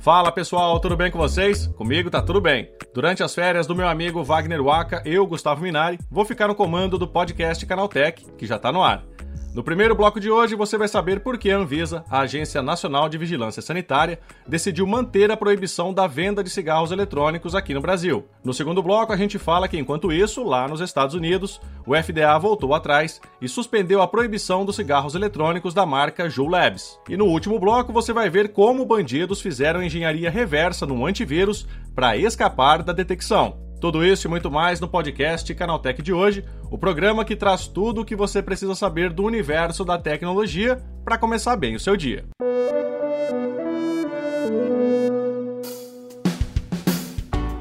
[0.00, 1.66] Fala pessoal, tudo bem com vocês?
[1.68, 2.68] Comigo tá tudo bem.
[2.92, 6.98] Durante as férias do meu amigo Wagner Waka, eu, Gustavo Minari, vou ficar no comando
[6.98, 9.02] do podcast Canaltech, que já tá no ar.
[9.54, 13.08] No primeiro bloco de hoje, você vai saber por que a Anvisa, a Agência Nacional
[13.08, 18.26] de Vigilância Sanitária, decidiu manter a proibição da venda de cigarros eletrônicos aqui no Brasil.
[18.42, 22.36] No segundo bloco, a gente fala que, enquanto isso, lá nos Estados Unidos, o FDA
[22.36, 26.98] voltou atrás e suspendeu a proibição dos cigarros eletrônicos da marca Juul Labs.
[27.08, 32.16] E no último bloco, você vai ver como bandidos fizeram engenharia reversa no antivírus para
[32.16, 33.62] escapar da detecção.
[33.84, 38.00] Tudo isso e muito mais no podcast Canaltech de hoje, o programa que traz tudo
[38.00, 42.24] o que você precisa saber do universo da tecnologia para começar bem o seu dia.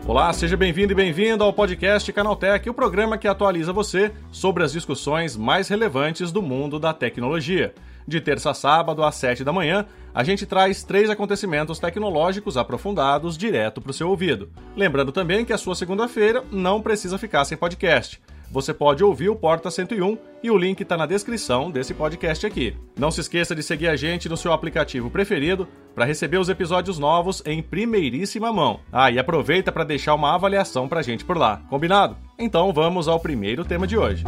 [0.08, 4.72] Olá, seja bem-vindo e bem-vindo ao podcast Canaltech, o programa que atualiza você sobre as
[4.72, 7.74] discussões mais relevantes do mundo da tecnologia.
[8.08, 13.38] De terça a sábado, às 7 da manhã, a gente traz três acontecimentos tecnológicos aprofundados
[13.38, 14.50] direto para o seu ouvido.
[14.76, 18.22] Lembrando também que a sua segunda-feira não precisa ficar sem podcast.
[18.54, 22.78] Você pode ouvir o Porta 101 e o link está na descrição desse podcast aqui.
[22.96, 27.00] Não se esqueça de seguir a gente no seu aplicativo preferido para receber os episódios
[27.00, 28.80] novos em primeiríssima mão.
[28.92, 31.64] Ah, e aproveita para deixar uma avaliação para a gente por lá.
[31.68, 32.16] Combinado?
[32.38, 34.24] Então vamos ao primeiro tema de hoje.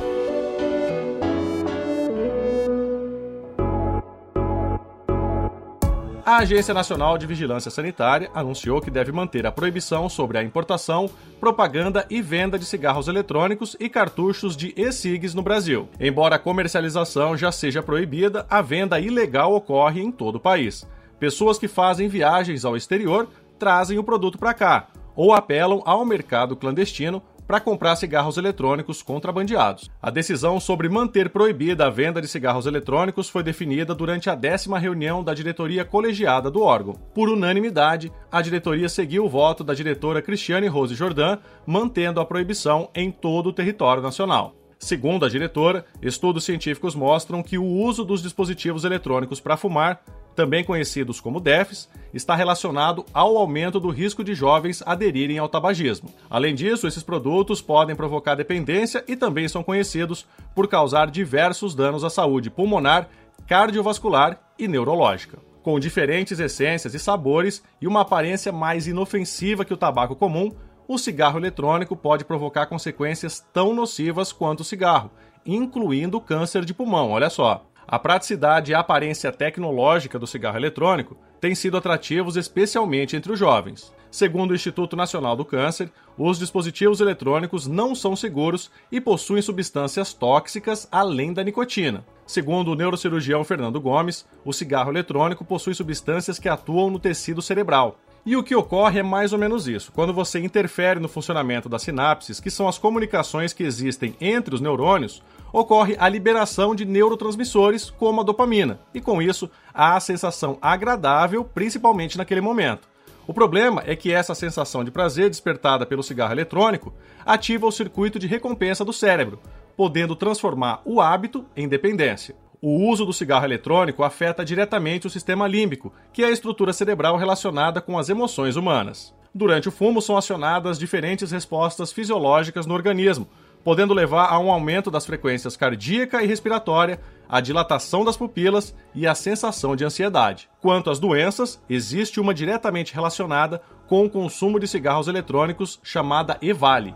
[6.25, 11.07] A Agência Nacional de Vigilância Sanitária anunciou que deve manter a proibição sobre a importação,
[11.39, 15.87] propaganda e venda de cigarros eletrônicos e cartuchos de e-cigs no Brasil.
[15.99, 20.83] Embora a comercialização já seja proibida, a venda ilegal ocorre em todo o país.
[21.19, 26.55] Pessoas que fazem viagens ao exterior trazem o produto para cá ou apelam ao mercado
[26.55, 29.89] clandestino para comprar cigarros eletrônicos contrabandeados.
[30.01, 34.79] A decisão sobre manter proibida a venda de cigarros eletrônicos foi definida durante a décima
[34.79, 36.93] reunião da diretoria colegiada do órgão.
[37.13, 42.89] Por unanimidade, a diretoria seguiu o voto da diretora Cristiane Rose Jordan, mantendo a proibição
[42.93, 44.55] em todo o território nacional.
[44.77, 50.03] Segundo a diretora, estudos científicos mostram que o uso dos dispositivos eletrônicos para fumar
[50.35, 56.13] também conhecidos como DEFs, está relacionado ao aumento do risco de jovens aderirem ao tabagismo.
[56.29, 62.03] Além disso, esses produtos podem provocar dependência e também são conhecidos por causar diversos danos
[62.03, 63.09] à saúde pulmonar,
[63.47, 65.39] cardiovascular e neurológica.
[65.63, 70.51] Com diferentes essências e sabores e uma aparência mais inofensiva que o tabaco comum,
[70.87, 75.09] o cigarro eletrônico pode provocar consequências tão nocivas quanto o cigarro,
[75.45, 77.09] incluindo câncer de pulmão.
[77.09, 77.65] Olha só.
[77.87, 83.37] A praticidade e a aparência tecnológica do cigarro eletrônico têm sido atrativos especialmente entre os
[83.37, 83.93] jovens.
[84.09, 90.13] Segundo o Instituto Nacional do Câncer, os dispositivos eletrônicos não são seguros e possuem substâncias
[90.13, 92.03] tóxicas além da nicotina.
[92.25, 97.99] Segundo o neurocirurgião Fernando Gomes, o cigarro eletrônico possui substâncias que atuam no tecido cerebral,
[98.25, 99.91] e o que ocorre é mais ou menos isso.
[99.91, 104.61] Quando você interfere no funcionamento das sinapses, que são as comunicações que existem entre os
[104.61, 105.21] neurônios,
[105.53, 111.45] ocorre a liberação de neurotransmissores como a dopamina, e com isso há a sensação agradável,
[111.45, 112.87] principalmente naquele momento.
[113.27, 116.93] O problema é que essa sensação de prazer despertada pelo cigarro eletrônico
[117.25, 119.39] ativa o circuito de recompensa do cérebro,
[119.75, 122.35] podendo transformar o hábito em dependência.
[122.61, 127.17] O uso do cigarro eletrônico afeta diretamente o sistema límbico, que é a estrutura cerebral
[127.17, 129.13] relacionada com as emoções humanas.
[129.33, 133.27] Durante o fumo são acionadas diferentes respostas fisiológicas no organismo,
[133.63, 139.07] podendo levar a um aumento das frequências cardíaca e respiratória, a dilatação das pupilas e
[139.07, 140.47] a sensação de ansiedade.
[140.61, 146.95] Quanto às doenças, existe uma diretamente relacionada com o consumo de cigarros eletrônicos chamada EVALI.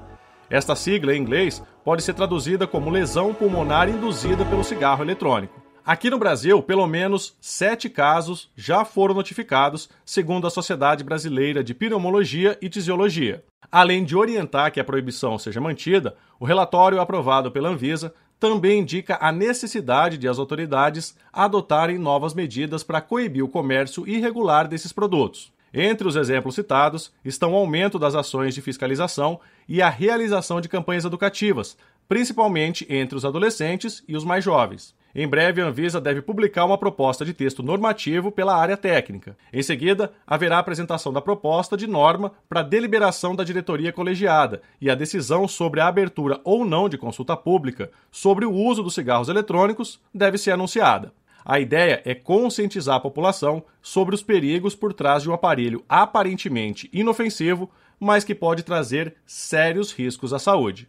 [0.49, 5.59] Esta sigla em inglês pode ser traduzida como lesão pulmonar induzida pelo cigarro eletrônico.
[5.83, 11.73] Aqui no Brasil, pelo menos sete casos já foram notificados, segundo a Sociedade Brasileira de
[11.73, 13.43] Pneumologia e Tisiologia.
[13.71, 19.17] Além de orientar que a proibição seja mantida, o relatório aprovado pela Anvisa também indica
[19.19, 25.51] a necessidade de as autoridades adotarem novas medidas para coibir o comércio irregular desses produtos.
[25.73, 30.69] Entre os exemplos citados estão o aumento das ações de fiscalização e a realização de
[30.69, 31.77] campanhas educativas,
[32.07, 34.97] principalmente entre os adolescentes e os mais jovens.
[35.13, 39.35] Em breve, a Anvisa deve publicar uma proposta de texto normativo pela área técnica.
[39.51, 44.89] Em seguida, haverá a apresentação da proposta de norma para deliberação da diretoria colegiada e
[44.89, 49.29] a decisão sobre a abertura ou não de consulta pública sobre o uso dos cigarros
[49.29, 51.11] eletrônicos deve ser anunciada.
[51.49, 56.87] A ideia é conscientizar a população sobre os perigos por trás de um aparelho aparentemente
[56.93, 60.87] inofensivo, mas que pode trazer sérios riscos à saúde.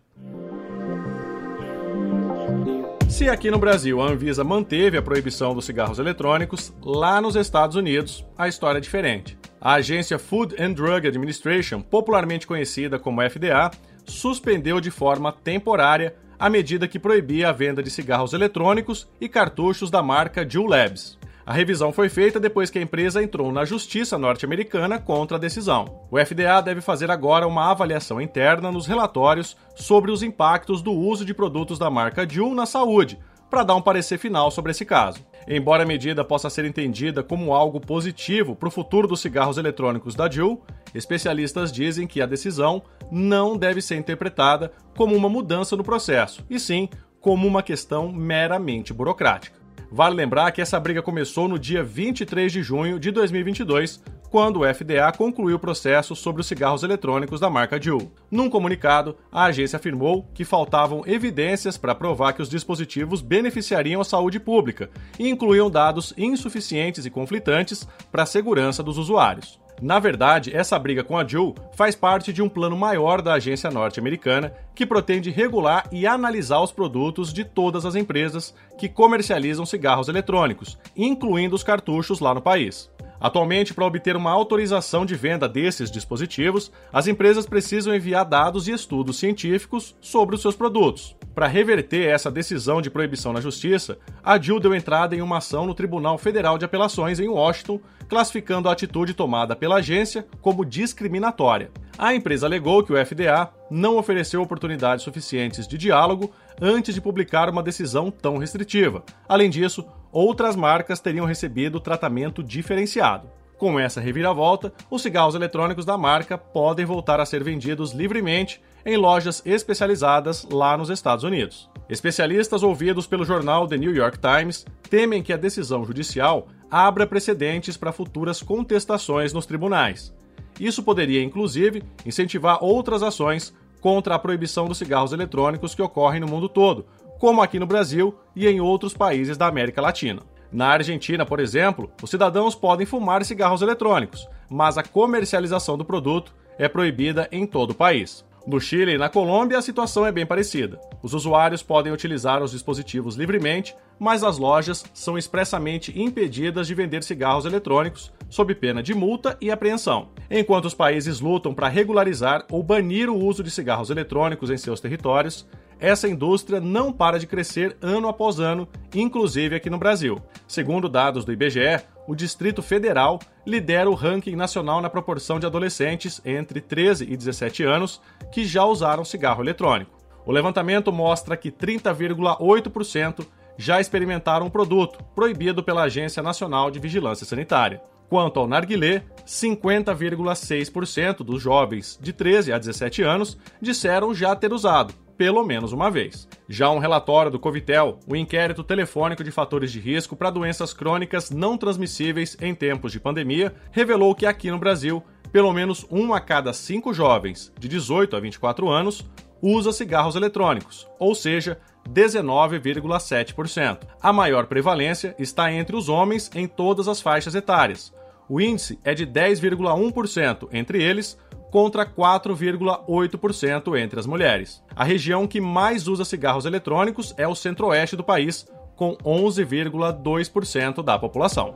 [3.08, 7.74] Se aqui no Brasil a Anvisa manteve a proibição dos cigarros eletrônicos, lá nos Estados
[7.74, 9.38] Unidos a história é diferente.
[9.58, 13.70] A agência Food and Drug Administration, popularmente conhecida como FDA,
[14.04, 19.90] suspendeu de forma temporária a medida que proibia a venda de cigarros eletrônicos e cartuchos
[19.90, 21.18] da marca Juul Labs.
[21.44, 26.00] A revisão foi feita depois que a empresa entrou na justiça norte-americana contra a decisão.
[26.10, 31.26] O FDA deve fazer agora uma avaliação interna nos relatórios sobre os impactos do uso
[31.26, 33.18] de produtos da marca Juul na saúde,
[33.50, 35.18] para dar um parecer final sobre esse caso.
[35.48, 40.14] Embora a medida possa ser entendida como algo positivo para o futuro dos cigarros eletrônicos
[40.14, 40.62] da Juul,
[40.94, 46.58] especialistas dizem que a decisão não deve ser interpretada como uma mudança no processo, e
[46.58, 46.88] sim
[47.20, 49.58] como uma questão meramente burocrática.
[49.90, 54.74] Vale lembrar que essa briga começou no dia 23 de junho de 2022, quando o
[54.74, 58.12] FDA concluiu o processo sobre os cigarros eletrônicos da marca Juul.
[58.30, 64.04] Num comunicado, a agência afirmou que faltavam evidências para provar que os dispositivos beneficiariam a
[64.04, 64.88] saúde pública
[65.18, 69.58] e incluíam dados insuficientes e conflitantes para a segurança dos usuários.
[69.80, 73.70] Na verdade, essa briga com a Juul faz parte de um plano maior da agência
[73.70, 80.08] norte-americana que pretende regular e analisar os produtos de todas as empresas que comercializam cigarros
[80.08, 82.90] eletrônicos, incluindo os cartuchos lá no país.
[83.20, 88.72] Atualmente, para obter uma autorização de venda desses dispositivos, as empresas precisam enviar dados e
[88.72, 91.14] estudos científicos sobre os seus produtos.
[91.34, 95.66] Para reverter essa decisão de proibição na justiça, a Jill deu entrada em uma ação
[95.66, 101.70] no Tribunal Federal de Apelações em Washington, classificando a atitude tomada pela agência como discriminatória.
[101.96, 107.48] A empresa alegou que o FDA não ofereceu oportunidades suficientes de diálogo antes de publicar
[107.48, 109.04] uma decisão tão restritiva.
[109.28, 113.28] Além disso, outras marcas teriam recebido tratamento diferenciado.
[113.56, 118.96] Com essa reviravolta, os cigarros eletrônicos da marca podem voltar a ser vendidos livremente em
[118.96, 121.68] lojas especializadas lá nos Estados Unidos.
[121.86, 127.76] Especialistas ouvidos pelo jornal The New York Times temem que a decisão judicial abra precedentes
[127.76, 130.14] para futuras contestações nos tribunais.
[130.58, 136.28] Isso poderia, inclusive, incentivar outras ações contra a proibição dos cigarros eletrônicos que ocorrem no
[136.28, 136.86] mundo todo,
[137.20, 140.22] como aqui no Brasil e em outros países da América Latina.
[140.50, 146.34] Na Argentina, por exemplo, os cidadãos podem fumar cigarros eletrônicos, mas a comercialização do produto
[146.58, 148.24] é proibida em todo o país.
[148.46, 150.80] No Chile e na Colômbia, a situação é bem parecida.
[151.02, 157.02] Os usuários podem utilizar os dispositivos livremente, mas as lojas são expressamente impedidas de vender
[157.02, 160.08] cigarros eletrônicos, sob pena de multa e apreensão.
[160.30, 164.80] Enquanto os países lutam para regularizar ou banir o uso de cigarros eletrônicos em seus
[164.80, 165.46] territórios,
[165.80, 170.20] essa indústria não para de crescer ano após ano, inclusive aqui no Brasil.
[170.46, 176.20] Segundo dados do IBGE, o Distrito Federal lidera o ranking nacional na proporção de adolescentes
[176.24, 178.00] entre 13 e 17 anos
[178.32, 179.98] que já usaram cigarro eletrônico.
[180.26, 187.26] O levantamento mostra que 30,8% já experimentaram o produto, proibido pela Agência Nacional de Vigilância
[187.26, 187.82] Sanitária.
[188.08, 194.92] Quanto ao narguilé, 50,6% dos jovens de 13 a 17 anos disseram já ter usado,
[195.20, 196.26] pelo menos uma vez.
[196.48, 201.30] Já um relatório do Covitel, o inquérito telefônico de fatores de risco para doenças crônicas
[201.30, 206.20] não transmissíveis em tempos de pandemia, revelou que aqui no Brasil, pelo menos um a
[206.22, 209.06] cada cinco jovens de 18 a 24 anos
[209.42, 213.80] usa cigarros eletrônicos, ou seja, 19,7%.
[214.00, 217.92] A maior prevalência está entre os homens em todas as faixas etárias.
[218.26, 221.18] O índice é de 10,1% entre eles,
[221.50, 224.62] contra 4,8% entre as mulheres.
[224.74, 230.98] A região que mais usa cigarros eletrônicos é o centro-oeste do país, com 11,2% da
[230.98, 231.54] população.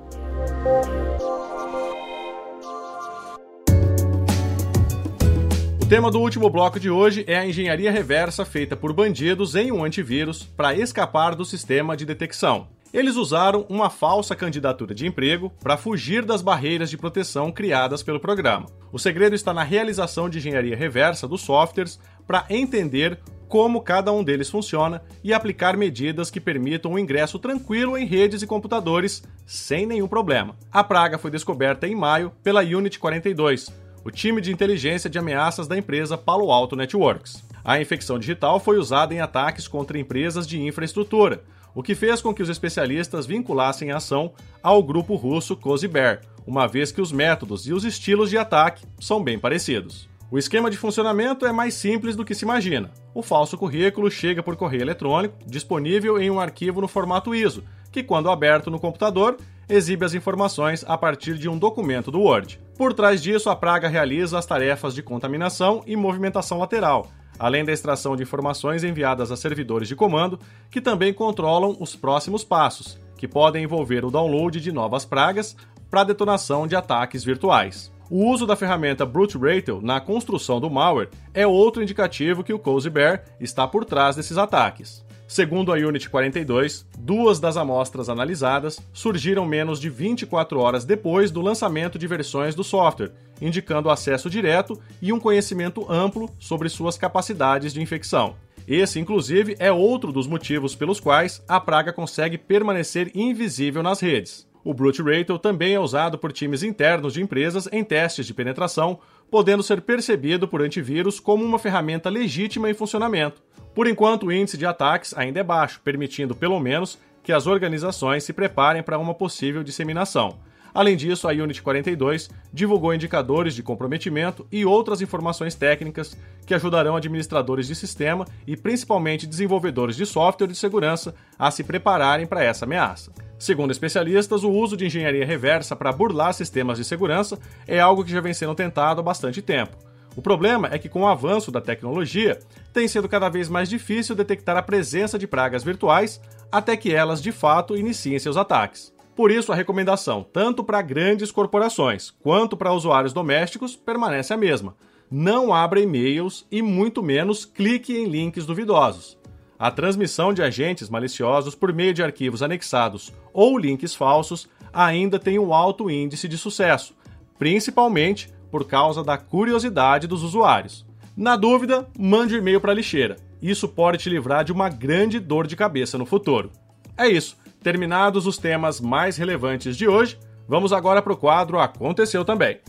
[5.81, 9.71] O tema do último bloco de hoje é a engenharia reversa feita por bandidos em
[9.71, 12.74] um antivírus para escapar do sistema de detecção.
[12.95, 18.21] Eles usaram uma falsa candidatura de emprego para fugir das barreiras de proteção criadas pelo
[18.21, 18.67] programa.
[18.93, 24.23] O segredo está na realização de engenharia reversa dos softwares para entender como cada um
[24.23, 29.25] deles funciona e aplicar medidas que permitam o um ingresso tranquilo em redes e computadores
[29.45, 30.55] sem nenhum problema.
[30.71, 33.73] A praga foi descoberta em maio pela Unit 42,
[34.05, 37.43] o time de inteligência de ameaças da empresa Palo Alto Networks.
[37.65, 41.43] A infecção digital foi usada em ataques contra empresas de infraestrutura,
[41.75, 46.21] o que fez com que os especialistas vinculassem a ação ao grupo russo Cozy Bear,
[46.47, 50.09] uma vez que os métodos e os estilos de ataque são bem parecidos.
[50.31, 52.91] O esquema de funcionamento é mais simples do que se imagina.
[53.15, 57.63] O falso currículo chega por correio eletrônico, disponível em um arquivo no formato ISO,
[57.93, 59.37] que, quando aberto no computador,
[59.69, 62.61] exibe as informações a partir de um documento do Word.
[62.77, 67.73] Por trás disso, a praga realiza as tarefas de contaminação e movimentação lateral, além da
[67.73, 70.39] extração de informações enviadas a servidores de comando,
[70.71, 75.57] que também controlam os próximos passos, que podem envolver o download de novas pragas
[75.91, 77.93] para detonação de ataques virtuais.
[78.11, 82.59] O uso da ferramenta Brute Ratel na construção do malware é outro indicativo que o
[82.59, 85.05] Cozy Bear está por trás desses ataques.
[85.35, 91.41] Segundo a Unity 42, duas das amostras analisadas surgiram menos de 24 horas depois do
[91.41, 93.11] lançamento de versões do software,
[93.43, 98.37] indicando acesso direto e um conhecimento amplo sobre suas capacidades de infecção.
[98.65, 104.47] Esse, inclusive, é outro dos motivos pelos quais a praga consegue permanecer invisível nas redes.
[104.63, 109.01] O Brute Ratel também é usado por times internos de empresas em testes de penetração,
[109.29, 113.43] podendo ser percebido por antivírus como uma ferramenta legítima em funcionamento.
[113.75, 118.23] Por enquanto, o índice de ataques ainda é baixo, permitindo pelo menos que as organizações
[118.23, 120.39] se preparem para uma possível disseminação.
[120.75, 126.97] Além disso, a Unity 42 divulgou indicadores de comprometimento e outras informações técnicas que ajudarão
[126.97, 132.65] administradores de sistema e principalmente desenvolvedores de software de segurança a se prepararem para essa
[132.65, 133.13] ameaça.
[133.39, 137.39] Segundo especialistas, o uso de engenharia reversa para burlar sistemas de segurança
[137.69, 139.77] é algo que já vem sendo tentado há bastante tempo.
[140.17, 142.39] O problema é que, com o avanço da tecnologia,
[142.73, 146.21] tem sido cada vez mais difícil detectar a presença de pragas virtuais
[146.53, 148.95] até que elas de fato iniciem seus ataques.
[149.17, 154.77] Por isso, a recomendação, tanto para grandes corporações quanto para usuários domésticos, permanece a mesma.
[155.11, 159.17] Não abra e-mails e, muito menos, clique em links duvidosos.
[159.57, 165.39] A transmissão de agentes maliciosos por meio de arquivos anexados ou links falsos ainda tem
[165.39, 166.95] um alto índice de sucesso,
[167.39, 170.87] principalmente por causa da curiosidade dos usuários.
[171.17, 173.17] Na dúvida, mande e-mail para a lixeira.
[173.43, 176.53] Isso pode te livrar de uma grande dor de cabeça no futuro.
[176.97, 177.37] É isso.
[177.65, 182.61] Terminados os temas mais relevantes de hoje, vamos agora para o quadro Aconteceu Também.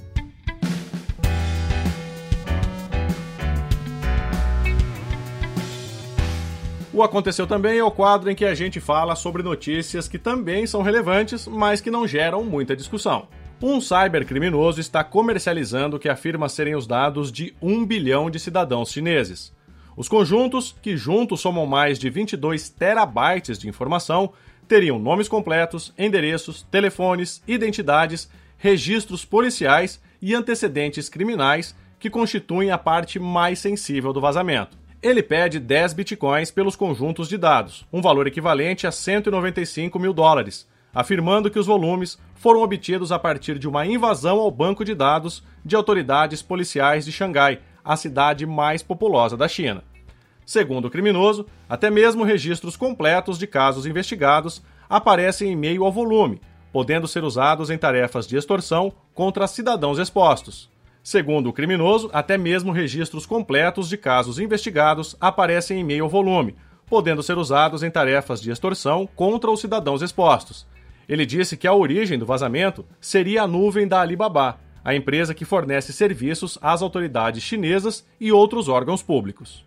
[6.92, 10.66] O Aconteceu Também é o quadro em que a gente fala sobre notícias que também
[10.66, 13.28] são relevantes, mas que não geram muita discussão.
[13.62, 18.92] Um cybercriminoso está comercializando o que afirma serem os dados de um bilhão de cidadãos
[18.92, 19.54] chineses.
[19.96, 24.34] Os conjuntos, que juntos somam mais de 22 terabytes de informação,
[24.68, 33.20] teriam nomes completos, endereços, telefones, identidades, registros policiais e antecedentes criminais que constituem a parte
[33.20, 34.78] mais sensível do vazamento.
[35.02, 40.68] Ele pede 10 bitcoins pelos conjuntos de dados, um valor equivalente a 195 mil dólares,
[40.96, 45.44] afirmando que os volumes foram obtidos a partir de uma invasão ao banco de dados
[45.64, 49.84] de autoridades policiais de Xangai, a cidade mais populosa da China.
[50.46, 56.40] Segundo o criminoso, até mesmo registros completos de casos investigados aparecem em meio ao volume,
[56.72, 60.70] podendo ser usados em tarefas de extorsão contra cidadãos expostos.
[61.04, 66.56] Segundo o criminoso, até mesmo registros completos de casos investigados aparecem em meio ao volume,
[66.88, 70.66] podendo ser usados em tarefas de extorsão contra os cidadãos expostos.
[71.08, 75.46] Ele disse que a origem do vazamento seria a nuvem da Alibaba, a empresa que
[75.46, 79.66] fornece serviços às autoridades chinesas e outros órgãos públicos.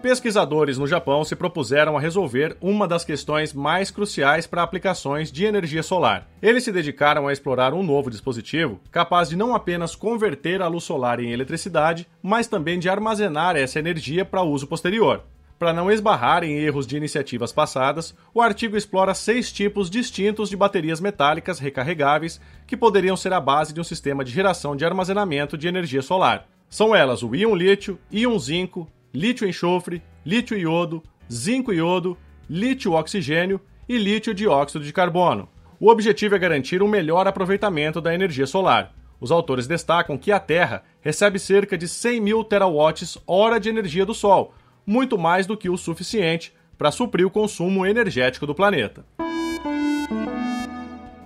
[0.00, 5.44] Pesquisadores no Japão se propuseram a resolver uma das questões mais cruciais para aplicações de
[5.44, 6.26] energia solar.
[6.40, 10.84] Eles se dedicaram a explorar um novo dispositivo capaz de não apenas converter a luz
[10.84, 15.22] solar em eletricidade, mas também de armazenar essa energia para uso posterior.
[15.60, 20.56] Para não esbarrar em erros de iniciativas passadas, o artigo explora seis tipos distintos de
[20.56, 25.58] baterias metálicas recarregáveis que poderiam ser a base de um sistema de geração de armazenamento
[25.58, 26.48] de energia solar.
[26.70, 32.16] São elas o íon lítio, íon zinco, lítio enxofre, lítio iodo, zinco iodo,
[32.48, 35.46] lítio oxigênio e lítio dióxido de carbono.
[35.78, 38.94] O objetivo é garantir um melhor aproveitamento da energia solar.
[39.20, 44.14] Os autores destacam que a Terra recebe cerca de 100 mil terawatts-hora de energia do
[44.14, 44.54] Sol,
[44.90, 49.04] muito mais do que o suficiente para suprir o consumo energético do planeta.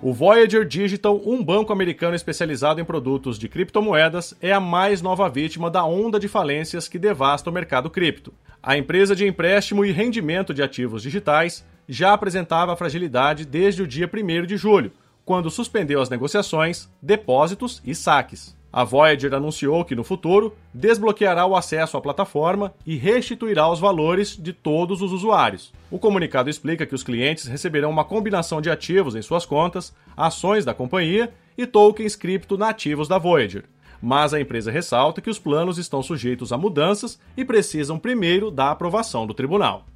[0.02, 5.30] O Voyager Digital, um banco americano especializado em produtos de criptomoedas, é a mais nova
[5.30, 8.35] vítima da onda de falências que devasta o mercado cripto.
[8.62, 14.11] A empresa de empréstimo e rendimento de ativos digitais já apresentava fragilidade desde o dia
[14.12, 14.92] 1 de julho,
[15.25, 18.54] quando suspendeu as negociações, depósitos e saques.
[18.76, 24.37] A Voyager anunciou que no futuro desbloqueará o acesso à plataforma e restituirá os valores
[24.37, 25.73] de todos os usuários.
[25.93, 30.64] O comunicado explica que os clientes receberão uma combinação de ativos em suas contas, ações
[30.64, 33.62] da companhia e tokens cripto nativos da Voyager.
[34.02, 38.73] Mas a empresa ressalta que os planos estão sujeitos a mudanças e precisam primeiro da
[38.73, 39.87] aprovação do tribunal.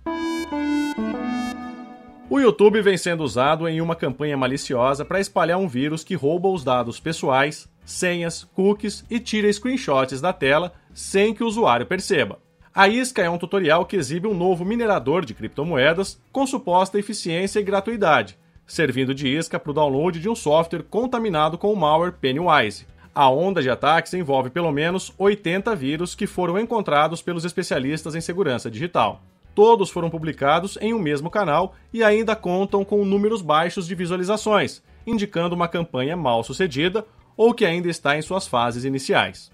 [2.31, 6.49] O YouTube vem sendo usado em uma campanha maliciosa para espalhar um vírus que rouba
[6.49, 12.39] os dados pessoais, senhas, cookies e tira screenshots da tela sem que o usuário perceba.
[12.75, 17.59] A Isca é um tutorial que exibe um novo minerador de criptomoedas com suposta eficiência
[17.59, 22.13] e gratuidade, servindo de isca para o download de um software contaminado com o malware
[22.13, 22.87] Pennywise.
[23.15, 28.21] A onda de ataques envolve pelo menos 80 vírus que foram encontrados pelos especialistas em
[28.21, 29.23] segurança digital.
[29.55, 34.83] Todos foram publicados em um mesmo canal e ainda contam com números baixos de visualizações,
[35.05, 37.05] indicando uma campanha mal sucedida
[37.39, 39.51] ou que ainda está em suas fases iniciais.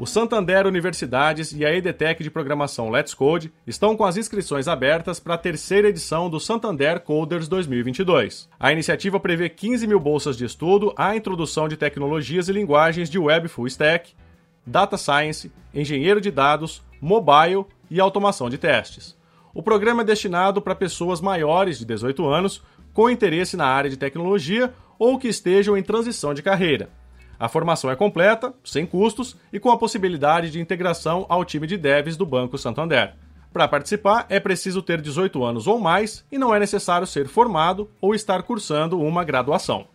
[0.00, 5.20] O Santander Universidades e a EDTEC de programação Let's Code estão com as inscrições abertas
[5.20, 8.48] para a terceira edição do Santander Coders 2022.
[8.58, 13.18] A iniciativa prevê 15 mil bolsas de estudo à introdução de tecnologias e linguagens de
[13.18, 14.14] web full stack,
[14.66, 19.14] data science, engenheiro de dados, mobile e automação de testes.
[19.52, 22.62] O programa é destinado para pessoas maiores de 18 anos
[22.94, 26.90] com interesse na área de tecnologia ou que estejam em transição de carreira.
[27.38, 31.78] A formação é completa, sem custos e com a possibilidade de integração ao time de
[31.78, 33.14] devs do Banco Santander.
[33.50, 37.90] Para participar, é preciso ter 18 anos ou mais e não é necessário ser formado
[37.98, 39.86] ou estar cursando uma graduação.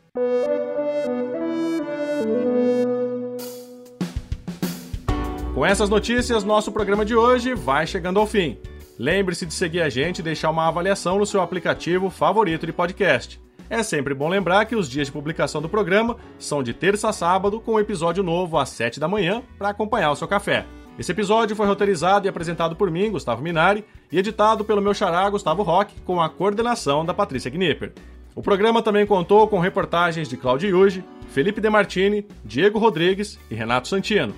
[5.54, 8.58] Com essas notícias, nosso programa de hoje vai chegando ao fim.
[8.98, 13.45] Lembre-se de seguir a gente e deixar uma avaliação no seu aplicativo favorito de podcast.
[13.70, 17.14] É sempre bom lembrar que os dias de publicação do programa são de terça a
[17.14, 20.66] sábado, com um episódio novo às 7 da manhã para acompanhar o seu café.
[20.98, 25.30] Esse episódio foi roteirizado e apresentado por mim, Gustavo Minari, e editado pelo meu xará
[25.30, 27.92] Gustavo Roque, com a coordenação da Patrícia Knipper.
[28.34, 33.88] O programa também contou com reportagens de Claudio Yuji, Felipe Demartini, Diego Rodrigues e Renato
[33.88, 34.34] Santino.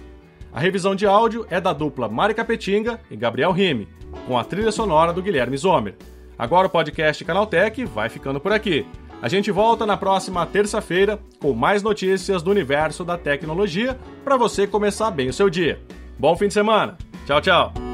[0.52, 3.88] A revisão de áudio é da dupla Mari Capetinga e Gabriel Rime,
[4.26, 5.96] com a trilha sonora do Guilherme Zomer.
[6.40, 8.86] Agora o podcast Canaltech vai ficando por aqui.
[9.22, 14.68] A gente volta na próxima terça-feira com mais notícias do universo da tecnologia para você
[14.68, 15.80] começar bem o seu dia.
[16.20, 16.98] Bom fim de semana.
[17.26, 17.87] Tchau, tchau.